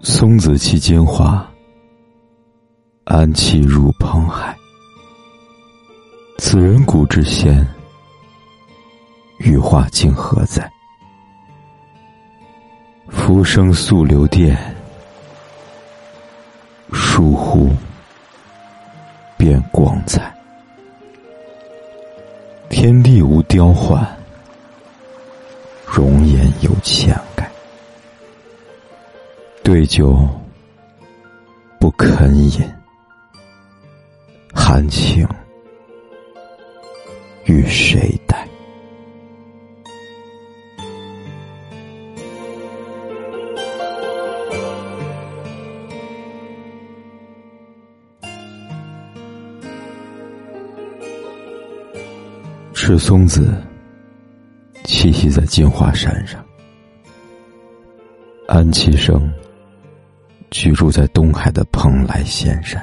[0.00, 1.46] 松子栖间花，
[3.04, 4.56] 安气入蓬海。
[6.38, 7.66] 此人古之仙，
[9.40, 10.70] 羽化竟何在？
[13.08, 14.56] 浮生溯流电，
[16.92, 17.70] 疏忽
[19.36, 20.32] 变光彩。
[22.68, 24.06] 天地无雕幻，
[25.84, 27.20] 容颜有欠。
[29.70, 30.26] 对酒
[31.78, 32.58] 不肯饮，
[34.54, 35.28] 含情
[37.44, 38.48] 与谁待？
[52.72, 53.54] 赤松子
[54.84, 56.42] 栖息在金华山上，
[58.46, 59.30] 安其生。
[60.50, 62.82] 居住在东海的蓬莱仙山，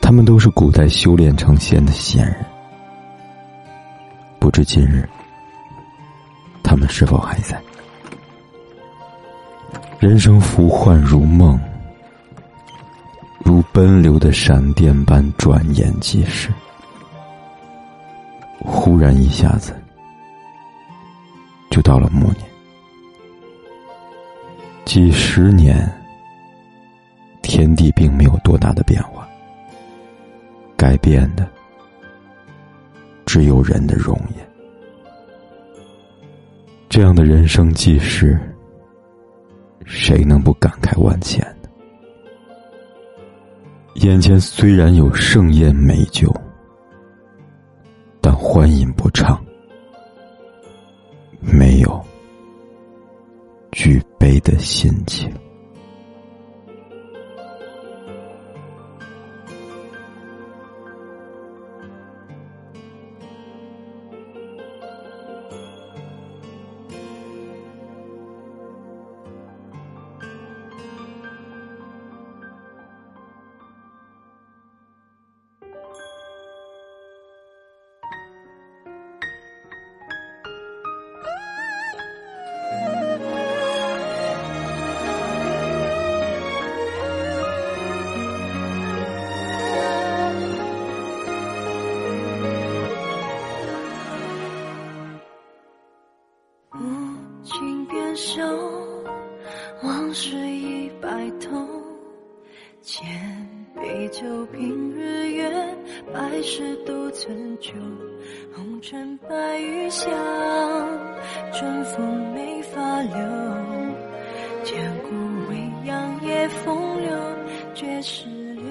[0.00, 2.36] 他们都是古代修炼成仙的仙人。
[4.38, 5.08] 不知今日，
[6.62, 7.60] 他们是否还在？
[9.98, 11.60] 人生浮幻如梦，
[13.44, 16.52] 如奔流的闪电般转眼即逝。
[18.58, 19.74] 忽然一下子，
[21.70, 22.51] 就到了暮年。
[24.92, 25.90] 几十年，
[27.40, 29.26] 天地并没有多大的变化，
[30.76, 31.48] 改变的
[33.24, 34.46] 只有人的容颜。
[36.90, 38.38] 这样的人生记事，
[39.86, 41.70] 谁能不感慨万千呢？
[43.94, 46.30] 眼前虽然有盛宴美酒，
[48.20, 49.42] 但欢饮不畅，
[54.52, 55.21] 的心情。
[98.14, 98.16] 情。
[98.16, 98.42] 手，
[99.82, 101.50] 往事已白头。
[102.82, 103.04] 千
[103.74, 105.50] 杯酒，平日月，
[106.12, 107.72] 百事独存酒。
[108.54, 110.10] 红尘白玉香，
[111.52, 113.16] 春风没法留。
[114.64, 115.14] 千古
[115.48, 115.56] 未
[115.86, 117.16] 央，夜风流，
[117.74, 118.64] 绝世流。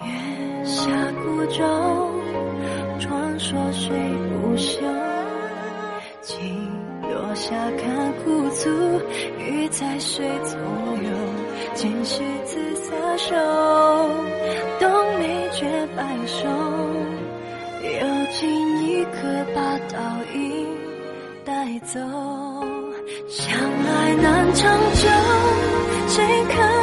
[0.00, 0.90] 月下
[1.22, 1.64] 孤舟，
[3.00, 3.94] 传说谁
[4.40, 4.80] 不休？
[7.36, 8.70] 下看孤足，
[9.38, 10.58] 鱼在水中
[11.04, 11.10] 游，
[11.74, 13.36] 今夕自撒手，
[14.80, 16.48] 冬梅绝白首，
[17.82, 18.48] 有情
[18.86, 19.20] 一刻
[19.54, 20.00] 把倒
[20.34, 20.66] 影
[21.44, 22.00] 带走。
[23.28, 25.08] 相爱难长久，
[26.08, 26.75] 谁看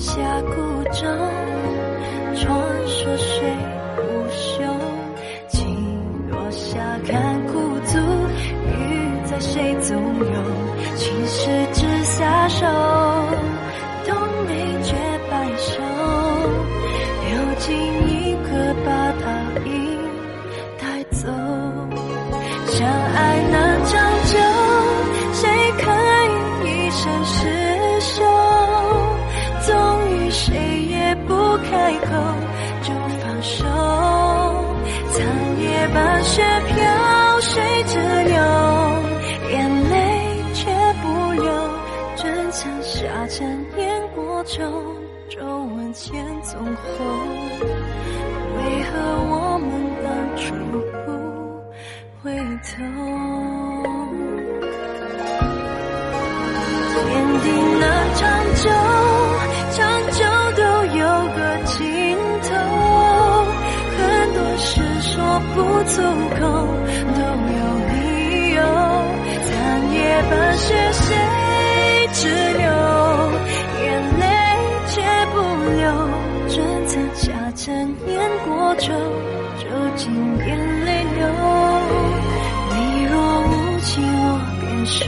[0.00, 1.04] 峡谷中
[2.34, 3.79] 传说谁
[46.52, 46.98] 永恒，
[48.56, 48.90] 为何
[49.30, 49.70] 我们
[50.04, 50.40] 当初
[51.04, 51.08] 不
[52.22, 52.24] 回
[52.60, 52.68] 头？
[57.06, 57.10] 天
[57.40, 57.44] 地
[57.80, 57.82] 那
[58.14, 58.20] 长
[58.56, 58.62] 久，
[59.72, 59.78] 长
[60.12, 60.20] 久
[60.56, 60.62] 都
[60.98, 61.00] 有
[61.36, 61.78] 个尽
[62.42, 62.50] 头，
[63.96, 63.98] 很
[64.34, 64.68] 多事
[65.00, 65.10] 说
[65.54, 65.56] 不
[65.88, 65.92] 出
[66.38, 66.40] 口，
[75.76, 75.84] 流，
[76.48, 78.92] 转残下沉烟过酒，
[79.58, 79.64] 就
[79.96, 81.28] 尽眼泪流。
[82.70, 82.74] 你
[83.04, 83.12] 若
[83.42, 83.50] 无
[83.80, 84.26] 情，我
[84.60, 84.98] 便收。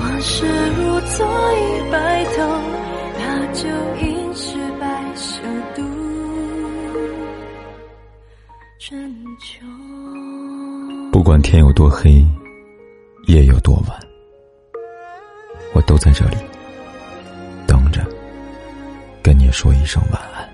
[0.00, 0.46] 往事
[0.76, 2.36] 如昨已白头，
[3.18, 3.22] 那
[3.52, 3.62] 就
[4.00, 4.84] 应是白
[5.14, 5.42] 首
[5.74, 5.82] 渡
[8.78, 9.66] 春秋。
[11.12, 12.24] 不管天有多黑，
[13.26, 13.98] 夜有多晚，
[15.72, 16.36] 我都在这里
[19.54, 20.53] 说一声晚安。